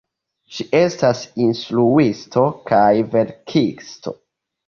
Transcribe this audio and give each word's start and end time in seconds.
Ŝi 0.53 0.63
estas 0.77 1.19
instruisto 1.47 2.45
kaj 2.71 2.89
verkisto. 3.13 4.17